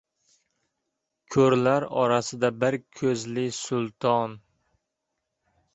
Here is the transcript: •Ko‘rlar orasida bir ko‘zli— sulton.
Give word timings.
•Ko‘rlar 1.35 1.85
orasida 2.05 2.51
bir 2.65 2.79
ko‘zli— 3.01 3.47
sulton. 3.63 4.37